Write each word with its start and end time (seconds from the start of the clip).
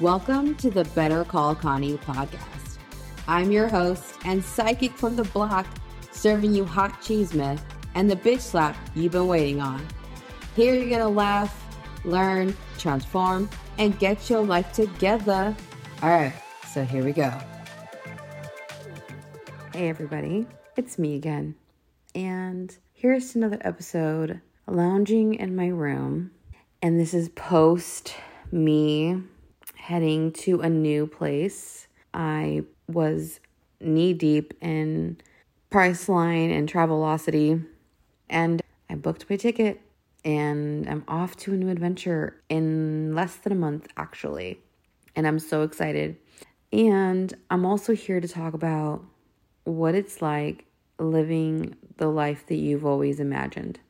Welcome 0.00 0.54
to 0.58 0.70
the 0.70 0.84
Better 0.94 1.24
Call 1.24 1.56
Connie 1.56 1.96
podcast. 1.98 2.78
I'm 3.26 3.50
your 3.50 3.66
host 3.66 4.14
and 4.24 4.44
psychic 4.44 4.92
from 4.92 5.16
the 5.16 5.24
block, 5.24 5.66
serving 6.12 6.54
you 6.54 6.64
hot 6.64 7.02
cheese 7.02 7.34
myth 7.34 7.60
and 7.96 8.08
the 8.08 8.14
bitch 8.14 8.38
slap 8.38 8.76
you've 8.94 9.10
been 9.10 9.26
waiting 9.26 9.60
on. 9.60 9.84
Here 10.54 10.72
you're 10.72 10.88
gonna 10.88 11.08
laugh, 11.08 11.52
learn, 12.04 12.56
transform, 12.78 13.50
and 13.78 13.98
get 13.98 14.30
your 14.30 14.44
life 14.44 14.72
together. 14.72 15.52
All 16.00 16.10
right, 16.10 16.34
so 16.68 16.84
here 16.84 17.04
we 17.04 17.12
go. 17.12 17.36
Hey, 19.72 19.88
everybody, 19.88 20.46
it's 20.76 20.96
me 20.96 21.16
again. 21.16 21.56
And 22.14 22.72
here's 22.92 23.34
another 23.34 23.58
episode 23.62 24.42
lounging 24.68 25.34
in 25.34 25.56
my 25.56 25.66
room. 25.66 26.30
And 26.80 27.00
this 27.00 27.14
is 27.14 27.30
post 27.30 28.14
me 28.52 29.24
heading 29.88 30.30
to 30.30 30.60
a 30.60 30.68
new 30.68 31.06
place. 31.06 31.86
I 32.12 32.60
was 32.88 33.40
knee 33.80 34.12
deep 34.12 34.52
in 34.60 35.16
Priceline 35.70 36.54
and 36.54 36.70
Travelocity, 36.70 37.64
and 38.28 38.60
I 38.90 38.96
booked 38.96 39.24
my 39.30 39.36
ticket 39.36 39.80
and 40.26 40.86
I'm 40.86 41.04
off 41.08 41.36
to 41.38 41.54
a 41.54 41.56
new 41.56 41.70
adventure 41.70 42.38
in 42.50 43.14
less 43.14 43.36
than 43.36 43.50
a 43.50 43.54
month, 43.54 43.88
actually. 43.96 44.60
And 45.16 45.26
I'm 45.26 45.38
so 45.38 45.62
excited. 45.62 46.18
And 46.70 47.32
I'm 47.48 47.64
also 47.64 47.94
here 47.94 48.20
to 48.20 48.28
talk 48.28 48.52
about 48.52 49.02
what 49.64 49.94
it's 49.94 50.20
like 50.20 50.66
living 50.98 51.76
the 51.96 52.08
life 52.08 52.46
that 52.48 52.56
you've 52.56 52.84
always 52.84 53.20
imagined. 53.20 53.80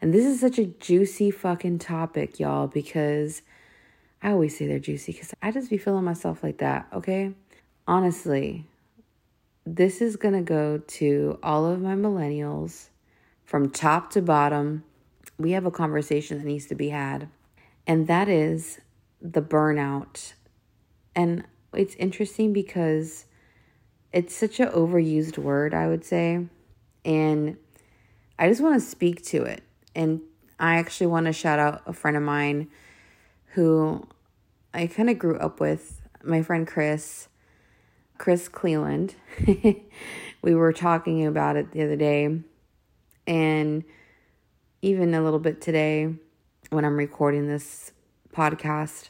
And 0.00 0.14
this 0.14 0.24
is 0.24 0.38
such 0.38 0.60
a 0.60 0.66
juicy 0.66 1.32
fucking 1.32 1.80
topic, 1.80 2.38
y'all, 2.38 2.68
because 2.68 3.42
I 4.22 4.32
always 4.32 4.56
say 4.56 4.66
they're 4.66 4.78
juicy 4.78 5.12
because 5.12 5.32
I 5.40 5.50
just 5.50 5.70
be 5.70 5.78
feeling 5.78 6.04
myself 6.04 6.42
like 6.42 6.58
that, 6.58 6.86
okay? 6.92 7.32
Honestly, 7.86 8.66
this 9.64 10.00
is 10.00 10.16
gonna 10.16 10.42
go 10.42 10.78
to 10.78 11.38
all 11.42 11.64
of 11.64 11.80
my 11.80 11.94
millennials 11.94 12.88
from 13.44 13.70
top 13.70 14.10
to 14.10 14.22
bottom. 14.22 14.84
We 15.38 15.52
have 15.52 15.64
a 15.64 15.70
conversation 15.70 16.38
that 16.38 16.44
needs 16.44 16.66
to 16.66 16.74
be 16.74 16.90
had, 16.90 17.28
and 17.86 18.06
that 18.08 18.28
is 18.28 18.80
the 19.22 19.42
burnout. 19.42 20.34
And 21.14 21.44
it's 21.72 21.94
interesting 21.96 22.52
because 22.52 23.26
it's 24.12 24.34
such 24.34 24.60
an 24.60 24.68
overused 24.68 25.38
word, 25.38 25.74
I 25.74 25.88
would 25.88 26.04
say. 26.04 26.46
And 27.04 27.56
I 28.38 28.48
just 28.48 28.60
want 28.60 28.74
to 28.74 28.86
speak 28.86 29.22
to 29.26 29.42
it. 29.44 29.62
And 29.94 30.20
I 30.58 30.76
actually 30.76 31.06
want 31.08 31.26
to 31.26 31.32
shout 31.32 31.58
out 31.58 31.82
a 31.86 31.92
friend 31.92 32.16
of 32.16 32.22
mine 32.22 32.68
who 33.52 34.06
I 34.72 34.86
kind 34.86 35.10
of 35.10 35.18
grew 35.18 35.36
up 35.38 35.58
with, 35.58 36.00
my 36.22 36.42
friend 36.42 36.66
Chris, 36.66 37.28
Chris 38.18 38.48
Cleland. 38.48 39.16
we 40.42 40.54
were 40.54 40.72
talking 40.72 41.26
about 41.26 41.56
it 41.56 41.72
the 41.72 41.82
other 41.82 41.96
day. 41.96 42.40
And 43.26 43.84
even 44.82 45.12
a 45.14 45.22
little 45.22 45.40
bit 45.40 45.60
today 45.60 46.14
when 46.70 46.84
I'm 46.84 46.96
recording 46.96 47.48
this 47.48 47.92
podcast. 48.32 49.08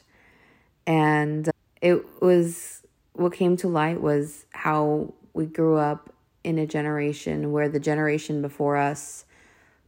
And 0.87 1.49
it 1.79 2.03
was 2.21 2.81
what 3.13 3.33
came 3.33 3.55
to 3.57 3.67
light 3.67 4.01
was 4.01 4.45
how 4.51 5.13
we 5.33 5.45
grew 5.45 5.77
up 5.77 6.11
in 6.43 6.57
a 6.57 6.65
generation 6.65 7.51
where 7.51 7.69
the 7.69 7.79
generation 7.79 8.41
before 8.41 8.77
us 8.77 9.25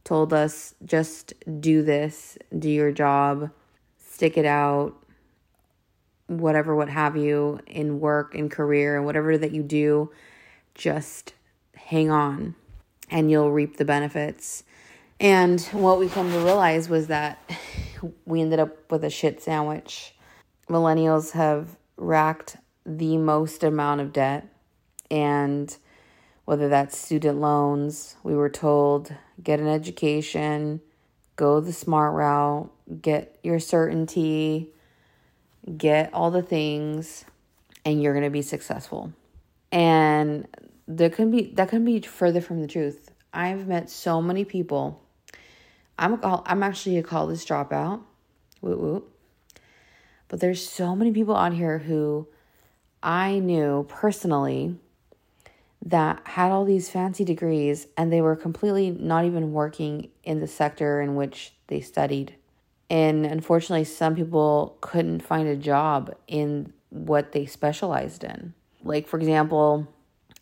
told 0.04 0.32
us 0.32 0.74
just 0.84 1.32
do 1.60 1.82
this, 1.82 2.38
do 2.56 2.70
your 2.70 2.92
job, 2.92 3.50
stick 3.98 4.36
it 4.36 4.44
out, 4.44 5.03
whatever, 6.26 6.74
what 6.74 6.88
have 6.88 7.16
you, 7.16 7.60
in 7.66 8.00
work, 8.00 8.34
in 8.34 8.48
career, 8.48 8.96
and 8.96 9.04
whatever 9.04 9.36
that 9.36 9.52
you 9.52 9.62
do, 9.62 10.10
just 10.74 11.34
hang 11.74 12.10
on 12.10 12.54
and 13.10 13.30
you'll 13.30 13.52
reap 13.52 13.76
the 13.76 13.84
benefits. 13.84 14.64
And 15.20 15.60
what 15.72 15.98
we 15.98 16.08
come 16.08 16.30
to 16.32 16.38
realize 16.38 16.88
was 16.88 17.06
that 17.08 17.38
we 18.24 18.40
ended 18.40 18.58
up 18.58 18.90
with 18.90 19.04
a 19.04 19.10
shit 19.10 19.42
sandwich. 19.42 20.14
Millennials 20.68 21.32
have 21.32 21.76
racked 21.96 22.56
the 22.86 23.16
most 23.16 23.62
amount 23.62 24.00
of 24.00 24.12
debt 24.12 24.48
and 25.10 25.76
whether 26.44 26.68
that's 26.68 26.98
student 26.98 27.40
loans, 27.40 28.16
we 28.22 28.34
were 28.34 28.50
told 28.50 29.14
get 29.42 29.60
an 29.60 29.68
education, 29.68 30.80
go 31.36 31.60
the 31.60 31.72
smart 31.72 32.14
route, 32.14 32.70
get 33.00 33.38
your 33.42 33.58
certainty, 33.58 34.70
get 35.76 36.12
all 36.12 36.30
the 36.30 36.42
things 36.42 37.24
and 37.84 38.02
you're 38.02 38.12
going 38.12 38.24
to 38.24 38.30
be 38.30 38.42
successful. 38.42 39.12
And 39.72 40.46
there 40.86 41.10
can 41.10 41.30
be 41.30 41.52
that 41.54 41.68
can 41.68 41.84
be 41.84 42.00
further 42.00 42.40
from 42.40 42.60
the 42.60 42.68
truth. 42.68 43.10
I've 43.32 43.66
met 43.66 43.90
so 43.90 44.22
many 44.22 44.44
people. 44.44 45.02
I'm 45.98 46.14
a, 46.14 46.42
I'm 46.46 46.62
actually 46.62 46.98
a 46.98 47.02
college 47.02 47.44
dropout. 47.44 48.02
Woo 48.60 48.76
woo. 48.76 49.04
But 50.28 50.40
there's 50.40 50.66
so 50.66 50.94
many 50.96 51.12
people 51.12 51.36
out 51.36 51.52
here 51.52 51.78
who 51.78 52.28
I 53.02 53.38
knew 53.38 53.86
personally 53.88 54.76
that 55.84 56.26
had 56.26 56.50
all 56.50 56.64
these 56.64 56.88
fancy 56.88 57.24
degrees 57.24 57.86
and 57.96 58.10
they 58.12 58.20
were 58.20 58.36
completely 58.36 58.90
not 58.90 59.26
even 59.26 59.52
working 59.52 60.10
in 60.22 60.40
the 60.40 60.46
sector 60.46 61.00
in 61.00 61.14
which 61.14 61.52
they 61.66 61.80
studied. 61.80 62.34
And 62.94 63.26
unfortunately, 63.26 63.82
some 63.82 64.14
people 64.14 64.78
couldn't 64.80 65.18
find 65.18 65.48
a 65.48 65.56
job 65.56 66.14
in 66.28 66.72
what 66.90 67.32
they 67.32 67.44
specialized 67.44 68.22
in. 68.22 68.54
Like, 68.84 69.08
for 69.08 69.18
example, 69.18 69.88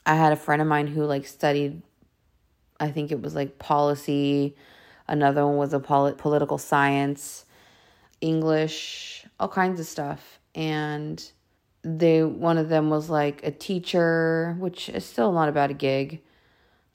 I 0.05 0.17
had 0.17 0.35
a 0.35 0.37
friend 0.37 0.61
of 0.61 0.69
mine 0.69 0.87
who 0.87 1.05
like 1.05 1.27
studied, 1.27 1.81
I 2.79 2.91
think 2.91 3.11
it 3.11 3.23
was 3.23 3.35
like 3.35 3.59
policy, 3.59 4.55
another 5.09 5.47
one 5.47 5.57
was 5.57 5.73
a 5.73 5.81
polit- 5.81 6.19
political 6.19 6.59
science, 6.59 7.47
English, 8.21 9.25
all 9.41 9.49
kinds 9.49 9.81
of 9.81 9.87
stuff. 9.87 10.39
And 10.55 11.25
they 11.83 12.23
one 12.23 12.59
of 12.59 12.69
them 12.69 12.91
was 12.91 13.09
like 13.09 13.43
a 13.47 13.51
teacher, 13.51 14.57
which 14.59 14.91
is 14.91 15.07
still 15.07 15.33
not 15.33 15.49
about 15.49 15.71
a 15.71 15.73
bad 15.73 15.79
gig. 15.79 16.21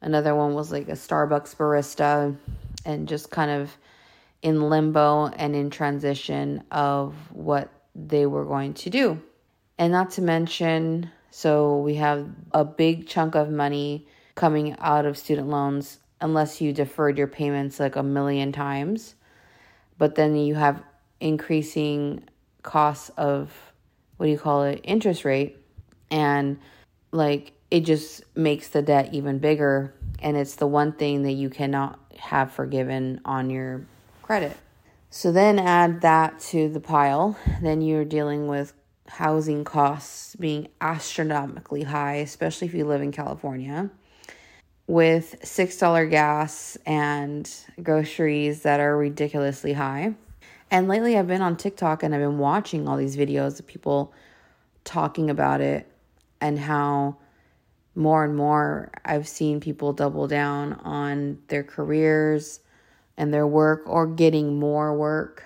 Another 0.02 0.36
one 0.36 0.54
was 0.54 0.72
like 0.72 0.88
a 0.88 0.92
Starbucks 0.92 1.56
barista 1.56 2.38
and 2.86 3.08
just 3.08 3.32
kind 3.32 3.50
of 3.50 3.76
in 4.48 4.70
limbo 4.70 5.26
and 5.26 5.58
in 5.58 5.70
transition 5.70 6.64
of 6.72 7.14
what 7.34 7.70
they 7.94 8.26
were 8.26 8.46
going 8.46 8.74
to 8.74 8.90
do. 8.90 9.22
And 9.78 9.92
not 9.92 10.12
to 10.12 10.22
mention, 10.22 11.12
so 11.32 11.80
we 11.80 11.96
have 11.96 12.30
a 12.54 12.64
big 12.64 13.08
chunk 13.08 13.36
of 13.36 13.50
money 13.50 14.08
coming 14.36 14.74
out 14.80 15.06
of 15.06 15.18
student 15.18 15.50
loans 15.50 16.00
unless 16.22 16.62
you 16.62 16.72
deferred 16.72 17.18
your 17.18 17.28
payments 17.28 17.78
like 17.78 17.98
a 17.98 18.04
million 18.04 18.54
times. 18.54 19.16
But 19.98 20.16
then 20.16 20.38
you 20.38 20.56
have 20.56 20.82
increasing 21.20 22.24
costs 22.64 23.10
of 23.18 23.52
what 24.16 24.28
do 24.28 24.32
you 24.32 24.40
call 24.40 24.64
it 24.64 24.80
interest 24.86 25.26
rate 25.26 25.58
and 26.10 26.58
like 27.12 27.52
it 27.70 27.82
just 27.82 28.24
makes 28.34 28.70
the 28.70 28.82
debt 28.82 29.14
even 29.14 29.40
bigger 29.40 29.94
and 30.20 30.38
it's 30.38 30.56
the 30.56 30.68
one 30.68 30.94
thing 30.94 31.24
that 31.24 31.34
you 31.34 31.50
cannot 31.50 32.00
have 32.18 32.54
forgiven 32.54 33.20
on 33.26 33.50
your 33.50 33.86
credit. 34.28 34.58
So 35.10 35.32
then 35.32 35.58
add 35.58 36.02
that 36.02 36.38
to 36.52 36.68
the 36.68 36.82
pile. 36.82 37.38
Then 37.62 37.82
you're 37.82 38.04
dealing 38.04 38.48
with 38.48 38.74
housing 39.08 39.64
costs 39.64 40.36
being 40.36 40.68
astronomically 40.82 41.84
high 41.84 42.16
especially 42.16 42.68
if 42.68 42.74
you 42.74 42.84
live 42.84 43.02
in 43.02 43.10
california 43.10 43.90
with 44.86 45.38
$6 45.42 46.10
gas 46.10 46.78
and 46.86 47.50
groceries 47.82 48.64
that 48.64 48.80
are 48.80 48.98
ridiculously 48.98 49.74
high. 49.74 50.14
And 50.72 50.88
lately, 50.88 51.18
I've 51.18 51.28
been 51.28 51.42
on 51.42 51.58
TikTok 51.58 52.04
and 52.04 52.16
I've 52.16 52.22
been 52.22 52.38
watching 52.38 52.88
all 52.88 52.96
these 52.96 53.18
videos 53.18 53.60
of 53.60 53.68
people 53.68 54.14
talking 54.86 55.30
about 55.30 55.60
it 55.60 55.92
and 56.40 56.58
how 56.58 57.18
more 57.96 58.24
and 58.24 58.36
more 58.36 58.92
I've 59.04 59.28
seen 59.28 59.60
people 59.60 59.92
double 59.92 60.28
down 60.28 60.74
on 60.74 61.40
their 61.50 61.64
careers 61.64 62.62
and 63.18 63.34
their 63.34 63.48
work 63.48 63.84
or 63.86 64.08
getting 64.08 64.60
more 64.60 64.96
work 64.96 65.44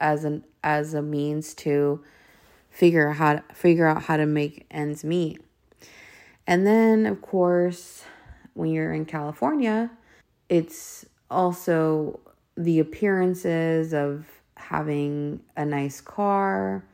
as 0.00 0.24
an 0.24 0.44
as 0.62 0.94
a 0.94 1.02
means 1.02 1.54
to 1.54 2.02
figure 2.70 3.10
how 3.10 3.34
to, 3.34 3.44
figure 3.52 3.86
out 3.86 4.02
how 4.02 4.16
to 4.16 4.26
make 4.26 4.66
ends 4.70 5.04
meet. 5.04 5.40
And 6.46 6.66
then 6.66 7.06
of 7.06 7.20
course, 7.22 8.04
when 8.54 8.70
you're 8.70 8.92
in 8.92 9.06
California, 9.06 9.90
it's 10.48 11.06
also 11.30 12.20
the 12.56 12.78
appearances 12.80 13.94
of 13.94 14.26
having 14.56 15.40
a 15.56 15.64
nice 15.64 16.00
car, 16.00 16.84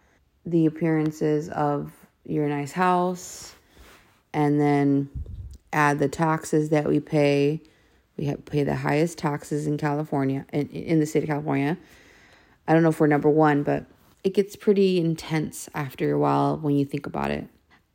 the 0.44 0.66
appearances 0.66 1.48
of 1.50 1.92
your 2.24 2.48
nice 2.48 2.72
house, 2.72 3.54
and 4.32 4.60
then 4.60 5.08
add 5.72 5.98
the 5.98 6.08
taxes 6.08 6.70
that 6.70 6.86
we 6.86 7.00
pay. 7.00 7.60
We 8.16 8.26
have 8.26 8.44
pay 8.44 8.64
the 8.64 8.76
highest 8.76 9.18
taxes 9.18 9.66
in 9.66 9.76
California, 9.76 10.46
in, 10.52 10.68
in 10.68 11.00
the 11.00 11.06
state 11.06 11.22
of 11.22 11.28
California. 11.28 11.76
I 12.66 12.72
don't 12.72 12.82
know 12.82 12.88
if 12.88 12.98
we're 12.98 13.06
number 13.06 13.30
one, 13.30 13.62
but 13.62 13.84
it 14.24 14.34
gets 14.34 14.56
pretty 14.56 14.98
intense 14.98 15.68
after 15.74 16.12
a 16.12 16.18
while 16.18 16.58
when 16.58 16.74
you 16.76 16.84
think 16.84 17.06
about 17.06 17.30
it. 17.30 17.46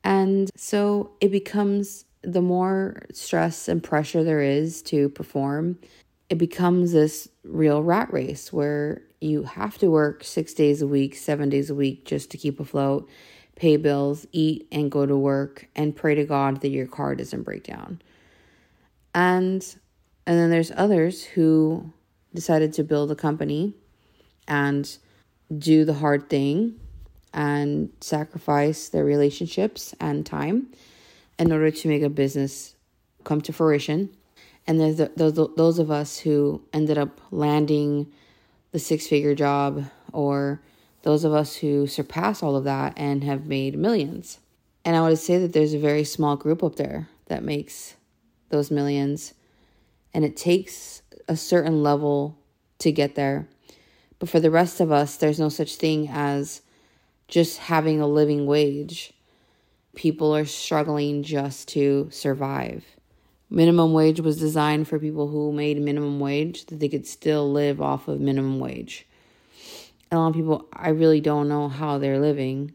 And 0.04 0.50
so 0.56 1.12
it 1.20 1.32
becomes 1.32 2.06
the 2.24 2.42
more 2.42 3.04
stress 3.12 3.68
and 3.68 3.84
pressure 3.84 4.24
there 4.24 4.42
is 4.42 4.82
to 4.84 5.10
perform, 5.10 5.78
it 6.30 6.38
becomes 6.38 6.92
this 6.92 7.28
real 7.44 7.84
rat 7.84 8.12
race 8.14 8.54
where 8.54 9.02
you 9.20 9.44
have 9.44 9.78
to 9.80 9.90
work 9.90 10.24
six 10.24 10.54
days 10.54 10.82
a 10.82 10.88
week, 10.88 11.16
seven 11.16 11.50
days 11.50 11.70
a 11.70 11.76
week 11.76 12.06
just 12.06 12.32
to 12.32 12.38
keep 12.38 12.60
afloat, 12.60 13.10
pay 13.56 13.76
bills, 13.76 14.26
eat, 14.32 14.68
and 14.72 14.92
go 14.92 15.06
to 15.06 15.18
work, 15.18 15.68
and 15.76 15.96
pray 15.96 16.16
to 16.16 16.26
God 16.26 16.62
that 16.62 16.70
your 16.70 16.88
car 16.88 17.16
doesn't 17.16 17.44
break 17.44 17.64
down. 17.64 18.02
And 19.14 19.76
and 20.26 20.38
then 20.38 20.50
there's 20.50 20.72
others 20.76 21.24
who 21.24 21.92
decided 22.34 22.74
to 22.74 22.84
build 22.84 23.12
a 23.12 23.16
company 23.16 23.74
and 24.48 24.98
do 25.58 25.86
the 25.86 25.96
hard 25.96 26.30
thing 26.30 26.80
and 27.34 27.90
sacrifice 28.02 28.90
their 28.90 29.06
relationships 29.06 29.94
and 30.00 30.26
time 30.26 30.68
in 31.40 31.52
order 31.52 31.72
to 31.72 31.88
make 31.88 32.04
a 32.04 32.10
business 32.10 32.76
come 33.24 33.42
to 33.42 33.54
fruition. 33.54 34.10
And 34.68 34.80
there's 34.80 34.98
the, 34.98 35.12
those 35.16 35.34
those 35.56 35.80
of 35.80 35.90
us 35.90 36.20
who 36.20 36.62
ended 36.72 36.98
up 36.98 37.20
landing 37.32 38.12
the 38.72 38.80
six 38.80 39.08
figure 39.08 39.36
job, 39.36 39.86
or 40.14 40.62
those 41.04 41.24
of 41.24 41.34
us 41.34 41.56
who 41.56 41.88
surpass 41.88 42.44
all 42.44 42.56
of 42.56 42.64
that 42.64 42.94
and 42.96 43.24
have 43.24 43.46
made 43.46 43.78
millions. 43.78 44.40
And 44.86 44.96
I 44.96 45.02
would 45.02 45.18
say 45.18 45.40
that 45.40 45.54
there's 45.54 45.74
a 45.74 45.80
very 45.80 46.04
small 46.04 46.36
group 46.36 46.64
up 46.64 46.76
there 46.76 47.10
that 47.28 47.44
makes 47.44 47.96
those 48.50 48.72
millions, 48.72 49.34
and 50.14 50.26
it 50.26 50.36
takes 50.38 51.02
a 51.28 51.36
certain 51.36 51.84
level 51.84 52.38
to 52.80 52.92
get 52.92 53.16
there. 53.16 53.48
But 54.20 54.30
for 54.30 54.40
the 54.40 54.52
rest 54.52 54.80
of 54.80 54.92
us, 54.92 55.16
there's 55.16 55.40
no 55.40 55.50
such 55.50 55.76
thing 55.76 56.08
as 56.10 56.62
just 57.28 57.58
having 57.60 58.00
a 58.02 58.08
living 58.08 58.46
wage. 58.46 59.14
People 59.96 60.36
are 60.36 60.46
struggling 60.46 61.24
just 61.24 61.68
to 61.70 62.10
survive. 62.12 62.84
Minimum 63.50 63.94
wage 63.94 64.22
was 64.22 64.40
designed 64.40 64.88
for 64.88 65.00
people 65.00 65.28
who 65.28 65.52
made 65.52 65.82
minimum 65.82 66.20
wage 66.20 66.66
that 66.68 66.80
they 66.80 66.88
could 66.88 67.06
still 67.08 67.52
live 67.52 67.82
off 67.82 68.08
of 68.08 68.22
minimum 68.22 68.60
wage. 68.60 69.06
And 70.10 70.18
a 70.18 70.22
lot 70.22 70.30
of 70.30 70.36
people, 70.36 70.68
I 70.72 70.90
really 70.90 71.22
don't 71.22 71.50
know 71.50 71.68
how 71.68 71.98
they're 71.98 72.20
living 72.20 72.74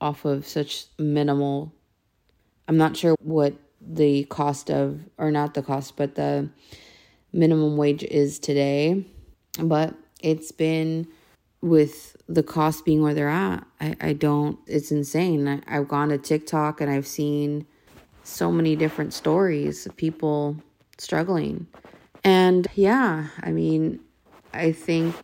off 0.00 0.24
of 0.24 0.46
such 0.46 0.86
minimal. 0.98 1.72
I'm 2.68 2.76
not 2.76 2.96
sure 2.96 3.16
what 3.20 3.54
the 3.80 4.24
cost 4.24 4.70
of, 4.70 5.00
or 5.18 5.30
not 5.30 5.54
the 5.54 5.62
cost, 5.62 5.96
but 5.96 6.14
the 6.14 6.48
minimum 7.32 7.76
wage 7.76 8.02
is 8.04 8.38
today. 8.38 9.04
But 9.60 9.94
it's 10.20 10.52
been 10.52 11.08
with 11.60 12.16
the 12.28 12.42
cost 12.42 12.84
being 12.84 13.02
where 13.02 13.14
they're 13.14 13.28
at. 13.28 13.66
I, 13.80 13.96
I 14.00 14.12
don't, 14.12 14.58
it's 14.66 14.90
insane. 14.92 15.48
I, 15.48 15.60
I've 15.66 15.88
gone 15.88 16.10
to 16.10 16.18
TikTok 16.18 16.80
and 16.80 16.90
I've 16.90 17.06
seen 17.06 17.66
so 18.22 18.52
many 18.52 18.76
different 18.76 19.14
stories 19.14 19.86
of 19.86 19.96
people 19.96 20.56
struggling. 20.98 21.66
And 22.24 22.66
yeah, 22.74 23.28
I 23.42 23.52
mean, 23.52 24.00
I 24.52 24.72
think 24.72 25.14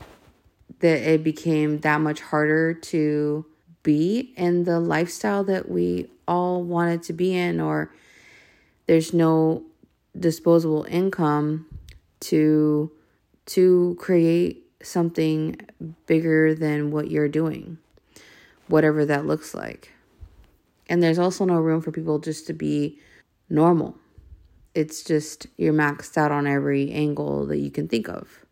that 0.81 1.03
it 1.03 1.23
became 1.23 1.81
that 1.81 2.01
much 2.01 2.21
harder 2.21 2.75
to 2.75 3.45
be 3.83 4.33
in 4.37 4.65
the 4.65 4.81
lifestyle 4.81 5.45
that 5.45 5.69
we 5.69 6.11
all 6.27 6.63
wanted 6.63 7.03
to 7.05 7.13
be 7.13 7.37
in, 7.37 7.61
or 7.61 7.93
there's 8.87 9.13
no 9.13 9.65
disposable 10.19 10.87
income 10.89 11.67
to 12.21 12.91
to 13.47 13.97
create 13.99 14.65
something 14.83 15.57
bigger 16.07 16.55
than 16.55 16.91
what 16.91 17.11
you're 17.11 17.29
doing, 17.29 17.79
whatever 18.69 19.05
that 19.05 19.27
looks 19.27 19.55
like. 19.55 19.93
And 20.89 21.03
there's 21.03 21.19
also 21.19 21.45
no 21.45 21.57
room 21.57 21.81
for 21.81 21.91
people 21.91 22.19
just 22.19 22.47
to 22.47 22.53
be 22.53 22.99
normal. 23.49 23.97
It's 24.75 25.03
just 25.03 25.47
you're 25.57 25.73
maxed 25.73 26.17
out 26.17 26.33
on 26.33 26.47
every 26.47 26.91
angle 26.91 27.47
that 27.47 27.59
you 27.59 27.71
can 27.71 27.89
think 27.89 28.09
of. 28.09 28.45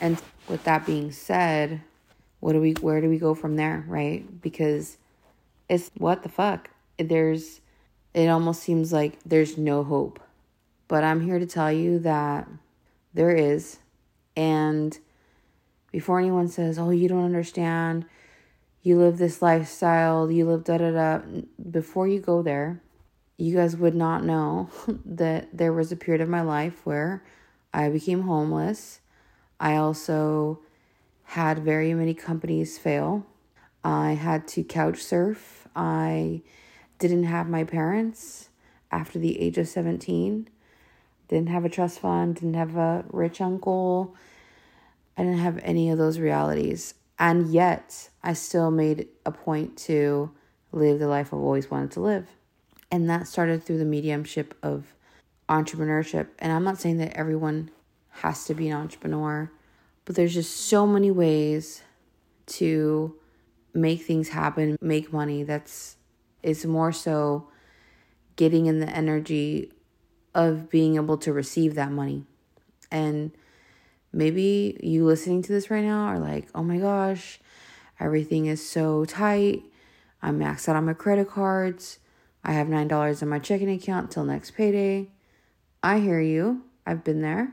And 0.00 0.20
with 0.48 0.64
that 0.64 0.86
being 0.86 1.12
said, 1.12 1.80
what 2.40 2.52
do 2.52 2.60
we 2.60 2.72
where 2.74 3.00
do 3.00 3.08
we 3.08 3.18
go 3.18 3.34
from 3.34 3.56
there, 3.56 3.84
right? 3.86 4.40
Because 4.40 4.98
it's 5.68 5.90
what 5.96 6.22
the 6.22 6.28
fuck. 6.28 6.70
There's 6.98 7.60
it 8.16 8.28
almost 8.28 8.62
seems 8.62 8.94
like 8.94 9.18
there's 9.26 9.58
no 9.58 9.84
hope. 9.84 10.18
But 10.88 11.04
I'm 11.04 11.20
here 11.20 11.38
to 11.38 11.44
tell 11.44 11.70
you 11.70 11.98
that 11.98 12.48
there 13.12 13.30
is 13.30 13.78
and 14.34 14.98
before 15.92 16.18
anyone 16.18 16.48
says, 16.48 16.78
oh, 16.78 16.90
you 16.90 17.08
don't 17.08 17.24
understand, 17.24 18.06
you 18.82 18.98
live 18.98 19.18
this 19.18 19.42
lifestyle, 19.42 20.30
you 20.30 20.46
live 20.46 20.64
da 20.64 20.78
da 20.78 20.90
da, 20.90 21.20
before 21.70 22.08
you 22.08 22.18
go 22.20 22.42
there, 22.42 22.80
you 23.36 23.54
guys 23.54 23.76
would 23.76 23.94
not 23.94 24.24
know 24.24 24.70
that 25.04 25.48
there 25.52 25.72
was 25.72 25.92
a 25.92 25.96
period 25.96 26.22
of 26.22 26.28
my 26.28 26.40
life 26.40 26.84
where 26.84 27.22
I 27.74 27.90
became 27.90 28.22
homeless. 28.22 29.00
I 29.60 29.76
also 29.76 30.60
had 31.24 31.58
very 31.58 31.92
many 31.92 32.14
companies 32.14 32.78
fail. 32.78 33.26
I 33.84 34.12
had 34.12 34.48
to 34.48 34.64
couch 34.64 35.02
surf. 35.02 35.68
I 35.76 36.42
didn't 36.98 37.24
have 37.24 37.48
my 37.48 37.64
parents 37.64 38.48
after 38.90 39.18
the 39.18 39.40
age 39.40 39.58
of 39.58 39.68
17. 39.68 40.48
Didn't 41.28 41.48
have 41.48 41.64
a 41.64 41.68
trust 41.68 42.00
fund, 42.00 42.36
didn't 42.36 42.54
have 42.54 42.76
a 42.76 43.04
rich 43.10 43.40
uncle, 43.40 44.14
I 45.16 45.22
didn't 45.22 45.38
have 45.38 45.58
any 45.62 45.90
of 45.90 45.98
those 45.98 46.18
realities. 46.18 46.94
And 47.18 47.50
yet, 47.50 48.10
I 48.22 48.34
still 48.34 48.70
made 48.70 49.08
a 49.24 49.32
point 49.32 49.76
to 49.78 50.30
live 50.72 50.98
the 50.98 51.08
life 51.08 51.28
I've 51.28 51.40
always 51.40 51.70
wanted 51.70 51.92
to 51.92 52.00
live. 52.00 52.28
And 52.90 53.08
that 53.08 53.26
started 53.26 53.64
through 53.64 53.78
the 53.78 53.84
mediumship 53.84 54.54
of 54.62 54.94
entrepreneurship. 55.48 56.28
And 56.38 56.52
I'm 56.52 56.64
not 56.64 56.80
saying 56.80 56.98
that 56.98 57.16
everyone 57.16 57.70
has 58.10 58.44
to 58.44 58.54
be 58.54 58.68
an 58.68 58.76
entrepreneur, 58.76 59.50
but 60.04 60.16
there's 60.16 60.34
just 60.34 60.56
so 60.56 60.86
many 60.86 61.10
ways 61.10 61.82
to 62.46 63.16
make 63.74 64.02
things 64.02 64.28
happen, 64.28 64.76
make 64.80 65.12
money. 65.12 65.42
That's 65.42 65.95
it's 66.46 66.64
more 66.64 66.92
so 66.92 67.48
getting 68.36 68.66
in 68.66 68.80
the 68.80 68.88
energy 68.88 69.72
of 70.34 70.70
being 70.70 70.96
able 70.96 71.18
to 71.18 71.32
receive 71.32 71.74
that 71.74 71.90
money. 71.90 72.24
And 72.90 73.32
Maybe 74.16 74.78
you 74.82 75.04
listening 75.04 75.42
to 75.42 75.52
this 75.52 75.70
right 75.70 75.84
now 75.84 76.04
are 76.04 76.18
like, 76.18 76.48
oh 76.54 76.62
my 76.62 76.78
gosh, 76.78 77.38
everything 78.00 78.46
is 78.46 78.66
so 78.66 79.04
tight. 79.04 79.62
I'm 80.22 80.38
maxed 80.38 80.68
out 80.68 80.76
on 80.76 80.86
my 80.86 80.94
credit 80.94 81.28
cards. 81.28 81.98
I 82.42 82.52
have 82.52 82.68
$9 82.68 83.22
in 83.22 83.28
my 83.28 83.38
checking 83.38 83.70
account 83.70 84.10
till 84.10 84.24
next 84.24 84.52
payday. 84.52 85.10
I 85.82 85.98
hear 85.98 86.20
you. 86.20 86.62
I've 86.86 87.04
been 87.04 87.20
there. 87.20 87.52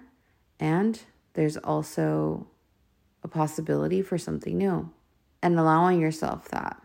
And 0.60 1.02
there's 1.34 1.58
also 1.58 2.48
a 3.24 3.28
possibility 3.28 4.02
for 4.02 4.18
something 4.18 4.58
new 4.58 4.90
and 5.42 5.60
allowing 5.60 6.00
yourself 6.00 6.48
that. 6.50 6.82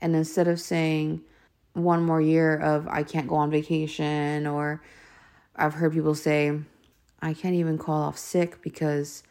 And 0.00 0.14
instead 0.14 0.48
of 0.48 0.60
saying 0.60 1.22
one 1.72 2.04
more 2.04 2.20
year 2.20 2.56
of 2.56 2.86
I 2.88 3.02
can't 3.02 3.28
go 3.28 3.36
on 3.36 3.50
vacation, 3.50 4.46
or 4.46 4.82
I've 5.56 5.74
heard 5.74 5.92
people 5.92 6.14
say, 6.14 6.58
I 7.20 7.34
can't 7.34 7.54
even 7.54 7.78
call 7.78 8.02
off 8.02 8.18
sick 8.18 8.62
because 8.62 9.22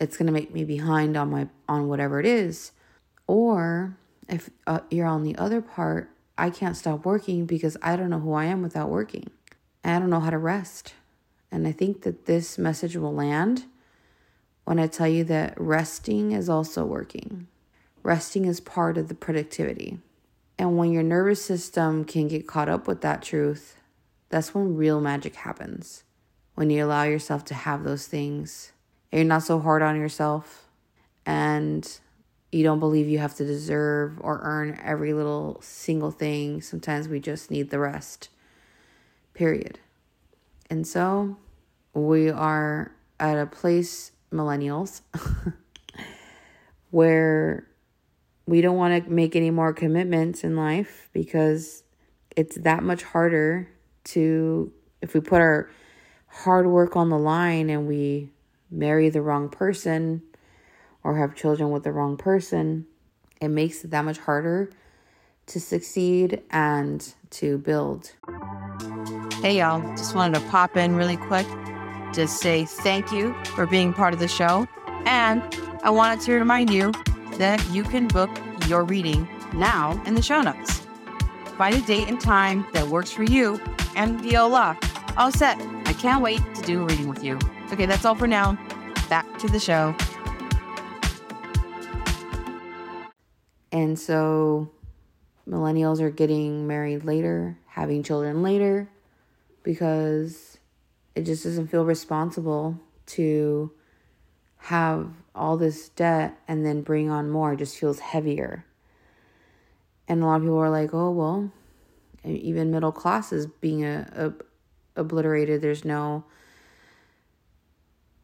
it's 0.00 0.16
going 0.16 0.26
to 0.26 0.32
make 0.32 0.52
me 0.52 0.64
behind 0.64 1.16
on 1.16 1.30
my 1.30 1.48
on 1.68 1.88
whatever 1.88 2.20
it 2.20 2.26
is. 2.26 2.72
Or 3.26 3.96
if 4.28 4.50
uh, 4.66 4.80
you're 4.90 5.06
on 5.06 5.22
the 5.22 5.36
other 5.36 5.60
part, 5.60 6.10
I 6.38 6.50
can't 6.50 6.76
stop 6.76 7.04
working 7.04 7.46
because 7.46 7.76
I 7.82 7.96
don't 7.96 8.10
know 8.10 8.20
who 8.20 8.32
I 8.32 8.44
am 8.46 8.62
without 8.62 8.88
working. 8.88 9.30
I 9.84 9.98
don't 9.98 10.10
know 10.10 10.20
how 10.20 10.30
to 10.30 10.38
rest. 10.38 10.94
And 11.50 11.66
I 11.66 11.72
think 11.72 12.02
that 12.02 12.26
this 12.26 12.58
message 12.58 12.96
will 12.96 13.14
land 13.14 13.64
when 14.64 14.78
I 14.78 14.88
tell 14.88 15.06
you 15.06 15.24
that 15.24 15.54
resting 15.60 16.32
is 16.32 16.48
also 16.48 16.84
working. 16.84 17.46
Resting 18.06 18.44
is 18.44 18.60
part 18.60 18.96
of 18.98 19.08
the 19.08 19.16
productivity. 19.16 19.98
And 20.60 20.78
when 20.78 20.92
your 20.92 21.02
nervous 21.02 21.44
system 21.44 22.04
can 22.04 22.28
get 22.28 22.46
caught 22.46 22.68
up 22.68 22.86
with 22.86 23.00
that 23.00 23.20
truth, 23.20 23.80
that's 24.28 24.54
when 24.54 24.76
real 24.76 25.00
magic 25.00 25.34
happens 25.34 26.04
when 26.54 26.70
you 26.70 26.84
allow 26.84 27.02
yourself 27.02 27.44
to 27.46 27.54
have 27.54 27.82
those 27.82 28.06
things. 28.06 28.70
and 29.10 29.18
You're 29.18 29.26
not 29.26 29.42
so 29.42 29.58
hard 29.58 29.82
on 29.82 29.98
yourself 29.98 30.68
and 31.26 31.98
you 32.52 32.62
don't 32.62 32.78
believe 32.78 33.08
you 33.08 33.18
have 33.18 33.34
to 33.34 33.44
deserve 33.44 34.20
or 34.20 34.38
earn 34.40 34.78
every 34.84 35.12
little 35.12 35.58
single 35.60 36.12
thing. 36.12 36.62
Sometimes 36.62 37.08
we 37.08 37.18
just 37.18 37.50
need 37.50 37.70
the 37.70 37.80
rest. 37.80 38.28
Period. 39.34 39.80
And 40.70 40.86
so 40.86 41.38
we 41.92 42.30
are 42.30 42.92
at 43.18 43.36
a 43.36 43.46
place, 43.46 44.12
millennials, 44.30 45.00
where 46.92 47.66
we 48.46 48.60
don't 48.60 48.76
want 48.76 49.04
to 49.04 49.10
make 49.10 49.34
any 49.34 49.50
more 49.50 49.72
commitments 49.72 50.44
in 50.44 50.56
life 50.56 51.08
because 51.12 51.82
it's 52.36 52.56
that 52.56 52.82
much 52.82 53.02
harder 53.02 53.68
to, 54.04 54.72
if 55.02 55.14
we 55.14 55.20
put 55.20 55.40
our 55.40 55.70
hard 56.28 56.66
work 56.66 56.96
on 56.96 57.08
the 57.08 57.18
line 57.18 57.70
and 57.70 57.88
we 57.88 58.30
marry 58.70 59.08
the 59.08 59.22
wrong 59.22 59.48
person 59.48 60.22
or 61.02 61.16
have 61.16 61.34
children 61.34 61.70
with 61.70 61.82
the 61.82 61.92
wrong 61.92 62.16
person, 62.16 62.86
it 63.40 63.48
makes 63.48 63.84
it 63.84 63.90
that 63.90 64.04
much 64.04 64.18
harder 64.18 64.70
to 65.46 65.60
succeed 65.60 66.42
and 66.50 67.14
to 67.30 67.58
build. 67.58 68.12
Hey, 69.40 69.58
y'all. 69.58 69.80
Just 69.96 70.14
wanted 70.14 70.40
to 70.40 70.46
pop 70.48 70.76
in 70.76 70.96
really 70.96 71.16
quick 71.16 71.46
to 72.12 72.26
say 72.26 72.64
thank 72.64 73.12
you 73.12 73.34
for 73.54 73.66
being 73.66 73.92
part 73.92 74.14
of 74.14 74.20
the 74.20 74.28
show. 74.28 74.66
And 75.04 75.42
I 75.82 75.90
wanted 75.90 76.20
to 76.22 76.34
remind 76.34 76.70
you 76.70 76.92
that 77.36 77.64
you 77.70 77.82
can 77.82 78.08
book 78.08 78.30
your 78.66 78.84
reading 78.84 79.28
now 79.54 80.00
in 80.06 80.14
the 80.14 80.22
show 80.22 80.42
notes. 80.42 80.86
Find 81.56 81.74
a 81.74 81.80
date 81.80 82.08
and 82.08 82.20
time 82.20 82.66
that 82.72 82.86
works 82.86 83.10
for 83.10 83.22
you, 83.22 83.60
and 83.94 84.20
voila, 84.20 84.76
all 85.16 85.32
set. 85.32 85.58
I 85.86 85.92
can't 85.94 86.22
wait 86.22 86.40
to 86.54 86.62
do 86.62 86.82
a 86.82 86.84
reading 86.84 87.08
with 87.08 87.24
you. 87.24 87.38
Okay, 87.72 87.86
that's 87.86 88.04
all 88.04 88.14
for 88.14 88.26
now. 88.26 88.58
Back 89.08 89.38
to 89.38 89.48
the 89.48 89.58
show. 89.58 89.94
And 93.72 93.98
so 93.98 94.70
millennials 95.48 96.00
are 96.00 96.10
getting 96.10 96.66
married 96.66 97.04
later, 97.04 97.58
having 97.66 98.02
children 98.02 98.42
later, 98.42 98.88
because 99.62 100.58
it 101.14 101.22
just 101.22 101.44
doesn't 101.44 101.68
feel 101.68 101.84
responsible 101.84 102.78
to 103.06 103.70
have 104.66 105.08
all 105.32 105.56
this 105.56 105.88
debt 105.90 106.36
and 106.48 106.66
then 106.66 106.82
bring 106.82 107.08
on 107.08 107.30
more. 107.30 107.54
Just 107.54 107.78
feels 107.78 108.00
heavier. 108.00 108.64
And 110.08 110.22
a 110.22 110.26
lot 110.26 110.36
of 110.36 110.42
people 110.42 110.58
are 110.58 110.70
like, 110.70 110.92
oh, 110.92 111.10
well, 111.10 111.52
even 112.24 112.72
middle 112.72 112.92
class 112.92 113.32
is 113.32 113.46
being 113.46 113.84
uh, 113.84 114.08
a, 114.16 114.26
a 114.28 114.32
obliterated. 115.02 115.62
There's 115.62 115.84
no, 115.84 116.24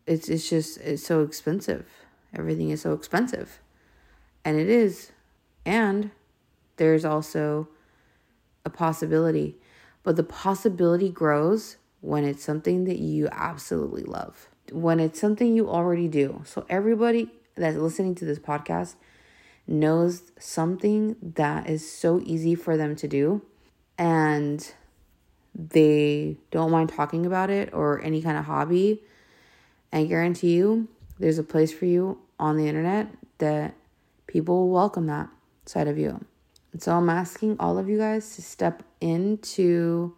it's, 0.07 0.29
it's 0.29 0.49
just, 0.49 0.79
it's 0.79 1.05
so 1.05 1.23
expensive. 1.23 1.87
Everything 2.35 2.71
is 2.71 2.81
so 2.81 2.93
expensive. 2.93 3.61
And 4.45 4.59
it 4.59 4.69
is. 4.69 5.13
And 5.65 6.11
there's 6.77 7.05
also 7.05 7.69
a 8.65 8.71
possibility. 8.71 9.59
But 10.03 10.17
the 10.17 10.25
possibility 10.25 11.09
grows 11.09 11.77
when 12.01 12.25
it's 12.25 12.43
something 12.43 12.85
that 12.85 12.99
you 12.99 13.29
absolutely 13.31 14.03
love, 14.03 14.49
when 14.71 15.01
it's 15.01 15.21
something 15.21 15.57
you 15.57 15.69
already 15.69 16.09
do. 16.09 16.43
So, 16.45 16.65
everybody 16.69 17.31
that's 17.57 17.77
listening 17.77 18.15
to 18.17 18.25
this 18.25 18.39
podcast 18.39 18.95
knows 19.67 20.33
something 20.39 21.17
that 21.21 21.69
is 21.69 21.91
so 21.91 22.21
easy 22.25 22.55
for 22.55 22.77
them 22.77 22.97
to 22.97 23.07
do 23.09 23.43
and 23.99 24.73
they 25.55 26.37
don't 26.51 26.71
mind 26.71 26.89
talking 26.89 27.27
about 27.27 27.51
it 27.51 27.73
or 27.73 28.01
any 28.03 28.23
kind 28.23 28.39
of 28.39 28.45
hobby. 28.45 29.03
I 29.93 30.05
guarantee 30.05 30.55
you 30.55 30.89
there's 31.19 31.39
a 31.39 31.45
place 31.45 31.73
for 31.73 31.85
you 31.85 32.19
on 32.39 32.57
the 32.57 32.67
internet 32.67 33.09
that 33.39 33.75
people 34.27 34.57
will 34.57 34.71
welcome 34.71 35.07
that 35.07 35.29
side 35.67 35.89
of 35.89 35.99
you. 35.99 36.25
And 36.73 36.83
so 36.83 36.97
I'm 36.97 37.11
asking 37.11 37.57
all 37.61 37.79
of 37.79 37.89
you 37.89 37.99
guys 37.99 38.35
to 38.37 38.43
step 38.43 38.83
into 39.01 40.15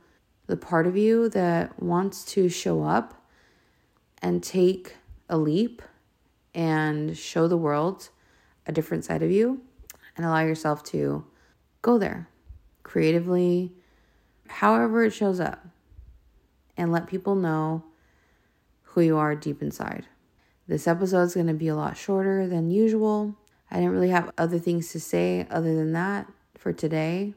the 0.46 0.56
part 0.56 0.86
of 0.86 0.96
you 0.96 1.28
that 1.30 1.82
wants 1.82 2.24
to 2.26 2.48
show 2.48 2.84
up 2.84 3.23
and 4.24 4.42
take 4.42 4.96
a 5.28 5.36
leap 5.36 5.82
and 6.54 7.14
show 7.14 7.46
the 7.46 7.58
world 7.58 8.08
a 8.66 8.72
different 8.72 9.04
side 9.04 9.22
of 9.22 9.30
you 9.30 9.60
and 10.16 10.24
allow 10.24 10.40
yourself 10.40 10.82
to 10.82 11.22
go 11.82 11.98
there 11.98 12.26
creatively, 12.82 13.70
however 14.48 15.04
it 15.04 15.10
shows 15.10 15.40
up, 15.40 15.66
and 16.74 16.90
let 16.90 17.06
people 17.06 17.34
know 17.34 17.84
who 18.82 19.02
you 19.02 19.18
are 19.18 19.34
deep 19.34 19.60
inside. 19.60 20.06
This 20.66 20.88
episode 20.88 21.24
is 21.24 21.34
going 21.34 21.48
to 21.48 21.52
be 21.52 21.68
a 21.68 21.76
lot 21.76 21.94
shorter 21.94 22.46
than 22.46 22.70
usual. 22.70 23.36
I 23.70 23.76
didn't 23.76 23.92
really 23.92 24.08
have 24.08 24.32
other 24.38 24.58
things 24.58 24.90
to 24.92 25.00
say 25.00 25.46
other 25.50 25.74
than 25.76 25.92
that 25.92 26.32
for 26.56 26.72
today, 26.72 27.34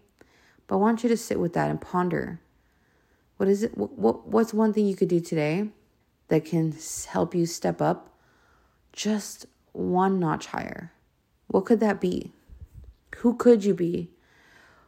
but 0.68 0.76
I 0.76 0.80
want 0.80 1.04
you 1.04 1.10
to 1.10 1.18
sit 1.18 1.38
with 1.38 1.52
that 1.52 1.70
and 1.70 1.82
ponder. 1.82 2.40
What 3.36 3.50
is 3.50 3.64
it? 3.64 3.78
What, 3.78 4.26
what's 4.26 4.54
one 4.54 4.72
thing 4.72 4.88
you 4.88 4.96
could 4.96 5.10
do 5.10 5.20
today 5.20 5.70
that 6.30 6.46
can 6.46 6.76
help 7.08 7.34
you 7.34 7.46
step 7.46 7.82
up 7.82 8.10
just 8.94 9.46
one 9.72 10.20
notch 10.20 10.48
higher? 10.48 10.92
What 11.48 11.66
could 11.66 11.80
that 11.80 12.02
be? 12.02 12.34
Who 13.18 13.36
could 13.36 13.64
you 13.64 13.74
be? 13.74 14.12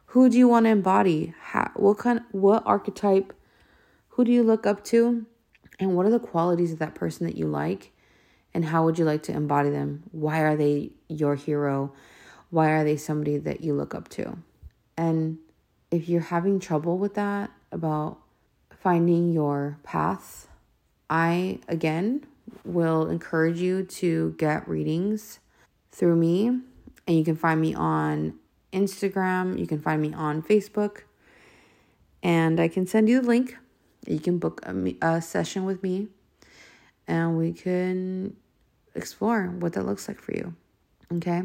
Who 0.06 0.28
do 0.28 0.36
you 0.36 0.48
want 0.48 0.66
to 0.66 0.70
embody? 0.70 1.34
How, 1.40 1.70
what 1.74 1.98
kind 1.98 2.20
what 2.32 2.62
archetype 2.66 3.32
who 4.08 4.24
do 4.24 4.32
you 4.32 4.42
look 4.42 4.66
up 4.66 4.84
to? 4.84 5.24
And 5.78 5.96
what 5.96 6.04
are 6.04 6.10
the 6.10 6.18
qualities 6.18 6.72
of 6.72 6.78
that 6.80 6.94
person 6.94 7.26
that 7.26 7.36
you 7.36 7.46
like? 7.46 7.92
And 8.52 8.64
how 8.64 8.84
would 8.84 8.98
you 8.98 9.04
like 9.04 9.22
to 9.24 9.32
embody 9.32 9.70
them? 9.70 10.02
Why 10.10 10.40
are 10.40 10.56
they 10.56 10.90
your 11.08 11.36
hero? 11.36 11.94
Why 12.50 12.70
are 12.72 12.84
they 12.84 12.96
somebody 12.96 13.38
that 13.38 13.62
you 13.62 13.72
look 13.74 13.94
up 13.94 14.08
to? 14.10 14.38
And 14.96 15.38
if 15.90 16.08
you're 16.08 16.20
having 16.20 16.60
trouble 16.60 16.98
with 16.98 17.14
that 17.14 17.50
about 17.72 18.18
finding 18.70 19.32
your 19.32 19.78
path, 19.82 20.48
I 21.10 21.58
again 21.68 22.24
will 22.64 23.08
encourage 23.08 23.60
you 23.60 23.82
to 23.82 24.34
get 24.38 24.66
readings 24.68 25.40
through 25.90 26.16
me. 26.16 26.46
And 27.06 27.18
you 27.18 27.24
can 27.24 27.36
find 27.36 27.60
me 27.60 27.74
on 27.74 28.34
Instagram, 28.72 29.58
you 29.58 29.66
can 29.66 29.80
find 29.80 30.00
me 30.00 30.14
on 30.14 30.42
Facebook, 30.42 31.02
and 32.22 32.60
I 32.60 32.68
can 32.68 32.86
send 32.86 33.08
you 33.08 33.20
the 33.20 33.26
link. 33.26 33.56
You 34.06 34.20
can 34.20 34.38
book 34.38 34.62
a, 34.64 34.96
a 35.02 35.20
session 35.20 35.64
with 35.64 35.82
me, 35.82 36.08
and 37.08 37.36
we 37.36 37.52
can 37.52 38.36
explore 38.94 39.48
what 39.48 39.72
that 39.72 39.84
looks 39.84 40.06
like 40.06 40.20
for 40.20 40.32
you. 40.32 40.54
Okay. 41.14 41.42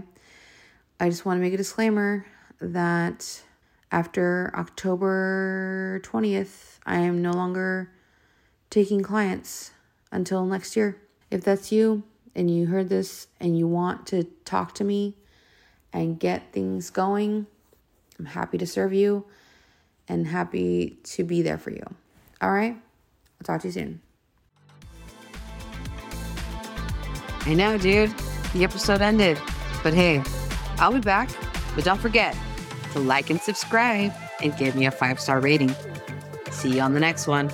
I 1.00 1.10
just 1.10 1.26
want 1.26 1.38
to 1.38 1.42
make 1.42 1.54
a 1.54 1.58
disclaimer 1.58 2.26
that 2.60 3.42
after 3.92 4.54
October 4.56 6.00
20th, 6.04 6.80
I 6.86 6.98
am 7.00 7.22
no 7.22 7.32
longer 7.32 7.90
taking 8.76 9.02
clients 9.02 9.72
until 10.12 10.46
next 10.46 10.76
year. 10.76 10.98
If 11.32 11.46
that's 11.46 11.72
you 11.72 12.04
and 12.36 12.52
you 12.52 12.66
heard 12.66 12.90
this 12.90 13.28
and 13.40 13.58
you 13.58 13.66
want 13.66 14.06
to 14.08 14.26
talk 14.44 14.76
to 14.76 14.84
me 14.84 15.16
and 15.94 16.20
get 16.20 16.52
things 16.52 16.90
going, 16.90 17.48
I'm 18.20 18.26
happy 18.26 18.58
to 18.58 18.68
serve 18.68 18.92
you 18.92 19.26
and 20.10 20.28
happy 20.28 20.98
to 21.04 21.24
be 21.24 21.42
there 21.42 21.58
for 21.58 21.70
you. 21.70 21.84
All 22.42 22.52
right? 22.52 22.76
I'll 22.76 23.46
talk 23.46 23.62
to 23.62 23.70
you 23.70 23.72
soon. 23.72 24.02
I 27.46 27.54
know, 27.54 27.78
dude. 27.78 28.14
The 28.54 28.66
episode 28.66 29.02
ended. 29.02 29.40
But 29.84 29.94
hey, 29.94 30.22
I'll 30.80 30.92
be 30.92 31.00
back. 31.00 31.30
But 31.76 31.86
don't 31.86 32.02
forget 32.02 32.36
to 32.92 33.00
like 33.00 33.30
and 33.30 33.40
subscribe 33.40 34.12
and 34.44 34.56
give 34.58 34.76
me 34.76 34.86
a 34.86 34.92
five 34.92 35.22
star 35.22 35.40
rating. 35.40 35.74
See 36.52 36.76
you 36.76 36.82
on 36.82 36.94
the 36.94 37.00
next 37.00 37.26
one. 37.26 37.50